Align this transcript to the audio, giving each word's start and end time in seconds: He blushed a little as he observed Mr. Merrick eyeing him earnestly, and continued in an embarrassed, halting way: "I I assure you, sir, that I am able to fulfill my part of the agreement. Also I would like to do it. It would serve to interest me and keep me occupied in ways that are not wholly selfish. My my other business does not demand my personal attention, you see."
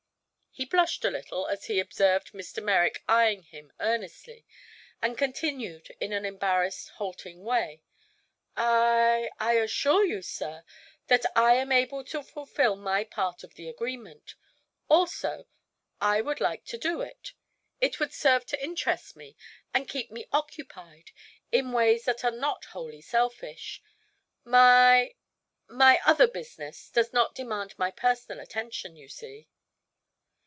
He 0.53 0.65
blushed 0.65 1.05
a 1.05 1.09
little 1.09 1.47
as 1.47 1.67
he 1.67 1.79
observed 1.79 2.33
Mr. 2.33 2.61
Merrick 2.61 3.05
eyeing 3.07 3.43
him 3.43 3.71
earnestly, 3.79 4.45
and 5.01 5.17
continued 5.17 5.95
in 6.01 6.11
an 6.11 6.25
embarrassed, 6.25 6.89
halting 6.95 7.45
way: 7.45 7.83
"I 8.57 9.31
I 9.39 9.53
assure 9.53 10.03
you, 10.03 10.21
sir, 10.21 10.65
that 11.07 11.25
I 11.37 11.53
am 11.53 11.71
able 11.71 12.03
to 12.03 12.21
fulfill 12.21 12.75
my 12.75 13.05
part 13.05 13.45
of 13.45 13.53
the 13.53 13.69
agreement. 13.69 14.35
Also 14.89 15.47
I 16.01 16.19
would 16.19 16.41
like 16.41 16.65
to 16.65 16.77
do 16.77 16.99
it. 16.99 17.31
It 17.79 18.01
would 18.01 18.11
serve 18.13 18.45
to 18.47 18.61
interest 18.61 19.15
me 19.15 19.37
and 19.73 19.87
keep 19.87 20.11
me 20.11 20.25
occupied 20.33 21.11
in 21.53 21.71
ways 21.71 22.03
that 22.03 22.25
are 22.25 22.29
not 22.29 22.65
wholly 22.65 22.99
selfish. 22.99 23.81
My 24.43 25.15
my 25.69 26.01
other 26.05 26.27
business 26.27 26.89
does 26.89 27.13
not 27.13 27.35
demand 27.35 27.73
my 27.79 27.89
personal 27.89 28.43
attention, 28.43 28.97
you 28.97 29.07
see." 29.07 29.47